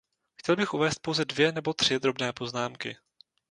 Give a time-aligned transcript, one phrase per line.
[0.39, 2.97] Chtěl bych uvést pouze dvě nebo tři drobné poznámky.